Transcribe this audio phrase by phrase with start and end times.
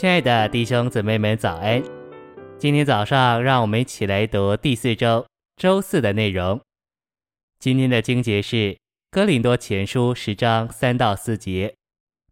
[0.00, 1.82] 亲爱的弟兄姊妹们，早安！
[2.58, 5.26] 今天早上，让我们一起来读第四周
[5.58, 6.58] 周四的内容。
[7.58, 8.56] 今天的经节是
[9.10, 11.74] 《哥林多前书》十章三到四节，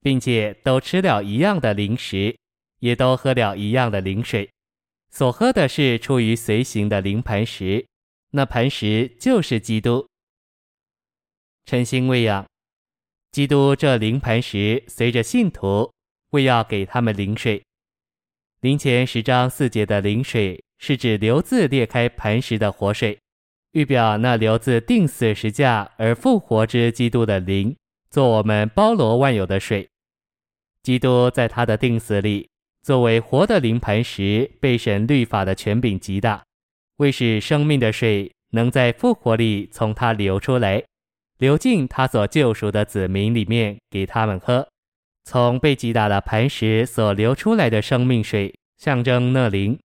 [0.01, 2.35] 并且都吃了一样的零食，
[2.79, 4.49] 也都喝了一样的灵水。
[5.11, 7.85] 所喝的是出于随行的灵磐石，
[8.31, 10.09] 那磐石就是基督。
[11.67, 12.47] 诚心喂养，
[13.31, 15.93] 基督这灵磐石随着信徒。
[16.31, 17.63] 为要给他们灵水，
[18.61, 23.19] 灵前十章四节的灵水是指流自裂开磐石的活水，
[23.73, 27.75] 预表那流自定死十架而复活之基督的灵，
[28.11, 29.89] 做我们包罗万有的水。
[30.83, 32.49] 基督在他的定死里，
[32.83, 36.45] 作为活的灵磐石，被神律法的权柄极大，
[36.99, 40.85] 为使生命的水能在复活里从他流出来，
[41.39, 44.69] 流进他所救赎的子民里面，给他们喝。
[45.31, 49.79] 从被击打的磐石所流出来的生命水，象征那灵。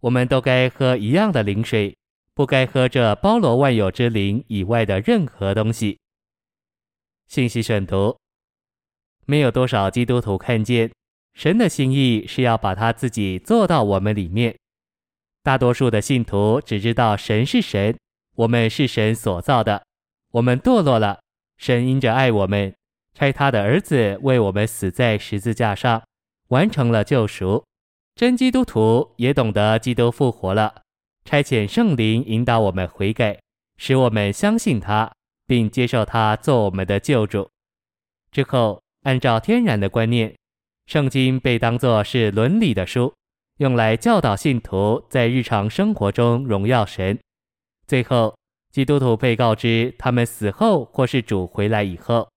[0.00, 1.96] 我们都该喝一样的灵水，
[2.34, 6.00] 不该喝这包罗万有之灵以外的任何东西。
[7.28, 8.18] 信息选读：
[9.24, 10.90] 没有多少基督徒看见
[11.32, 14.56] 神的心意是要把他自己做到我们里面。
[15.44, 17.96] 大多数的信徒只知道神是神，
[18.34, 19.84] 我们是神所造的，
[20.32, 21.20] 我们堕落了，
[21.56, 22.74] 神因着爱我们。
[23.18, 26.00] 差他的儿子为我们死在十字架上，
[26.50, 27.64] 完成了救赎。
[28.14, 30.82] 真基督徒也懂得基督复活了，
[31.24, 33.36] 差遣圣灵引导我们悔改，
[33.76, 35.10] 使我们相信他，
[35.48, 37.50] 并接受他做我们的救主。
[38.30, 40.32] 之后，按照天然的观念，
[40.86, 43.12] 圣经被当作是伦理的书，
[43.56, 47.18] 用来教导信徒在日常生活中荣耀神。
[47.88, 48.36] 最后，
[48.70, 52.28] 基督徒被告知他们死后或是主回来以后。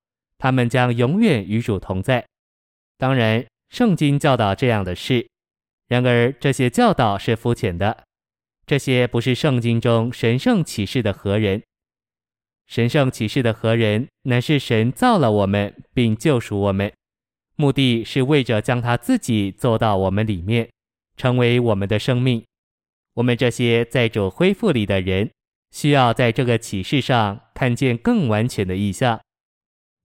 [0.41, 2.25] 他们将永远与主同在。
[2.97, 5.27] 当然，圣经教导这样的事。
[5.87, 8.05] 然而，这些教导是肤浅的。
[8.65, 11.61] 这些不是圣经中神圣启示的何人。
[12.65, 16.91] 神圣启示的何人，乃是神造了我们，并救赎我们，
[17.55, 20.67] 目的是为着将他自己做到我们里面，
[21.17, 22.43] 成为我们的生命。
[23.13, 25.29] 我们这些在主恢复里的人，
[25.71, 29.21] 需要在这个启示上看见更完全的意象。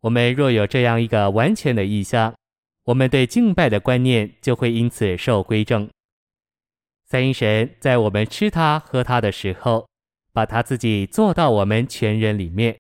[0.07, 2.33] 我们若有这样一个完全的意象，
[2.85, 5.91] 我们对敬拜的观念就会因此受归正。
[7.07, 9.89] 三一神在我们吃它喝它的时候，
[10.33, 12.79] 把他自己做到我们全人里面，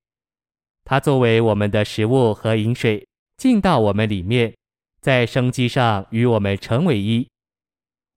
[0.85, 3.05] 他作为我们的食物和饮水
[3.37, 4.55] 进到我们里面，
[5.01, 7.27] 在生机上与我们成为一。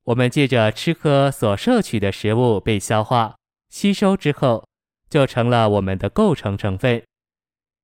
[0.03, 3.35] 我们借着吃喝所摄取的食物被消化
[3.69, 4.63] 吸收之后，
[5.09, 7.01] 就成了我们的构成成分。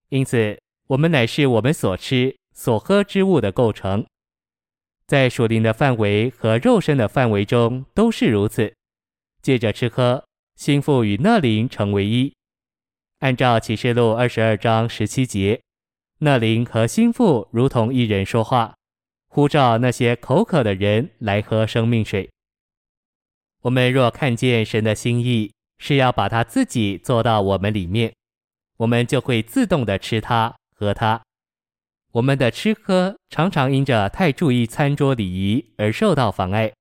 [0.09, 0.55] 因此。
[0.87, 4.05] 我们乃是我们所吃所喝之物的构成，
[5.07, 8.73] 在属灵的范围和肉身的范围中都是如此。
[9.41, 10.23] 借着吃喝，
[10.55, 12.33] 心腹与那灵成为一。
[13.19, 15.59] 按照启示录二十二章十七节，
[16.19, 18.75] 那灵和心腹如同一人说话，
[19.27, 22.29] 呼召那些口渴的人来喝生命水。
[23.61, 28.13] 我们若看见神的心意是要把他自己做到我们里面，
[28.77, 30.55] 我们就会自动地吃它。
[30.75, 31.23] 和他，
[32.11, 36.71] 我们的吃喝常常因着太注意餐桌礼仪而受到妨碍。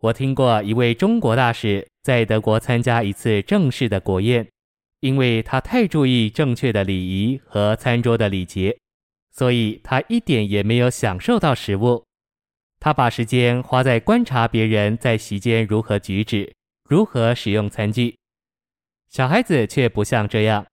[0.00, 4.48] 我听过一位中国大使在德国参加一次正式的国宴，
[5.00, 8.78] 因为他太注意正确的礼仪和餐桌的礼节，
[9.30, 12.04] 所以他一点也没有享受到食物。
[12.78, 16.50] 他把时间花在观察别人在席间如何举止，
[16.88, 18.16] 如何使用餐具。
[19.10, 20.64] 小孩子却不像这样。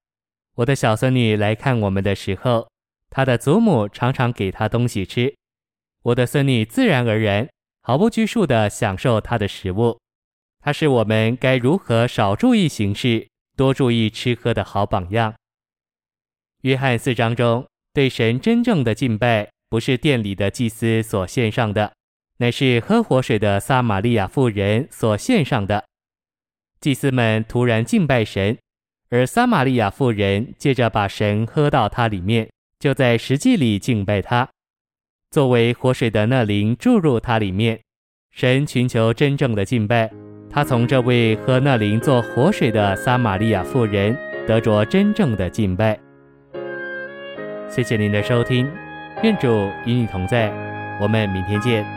[0.58, 2.68] 我的小孙女来看我们的时候，
[3.12, 5.36] 她的祖母常常给她东西吃。
[6.02, 7.48] 我的孙女自然而然、
[7.84, 10.00] 毫不拘束地享受她的食物。
[10.60, 15.36] 她是我们该如何少注意行事、多注意吃喝的好榜样。
[16.64, 21.94] 约翰四章中，对神真正的敬拜，不是殿里的祭司所献上的，
[22.38, 25.86] 乃是喝活水的撒玛利亚妇人所献上的。
[26.82, 28.58] 祭司们突然敬拜神。
[29.10, 32.50] 而撒玛利亚妇人借着把神喝到他里面，
[32.80, 34.50] 就在实际里敬拜他，
[35.32, 37.80] 作为活水的那灵注入他里面。
[38.32, 40.12] 神寻求真正的敬拜，
[40.50, 44.16] 他从这位喝那灵做活水的撒玛利亚妇人
[44.46, 45.98] 得着真正的敬拜。
[47.70, 48.70] 谢谢您的收听，
[49.24, 49.48] 愿主
[49.86, 50.52] 与你同在，
[51.02, 51.97] 我们明天见。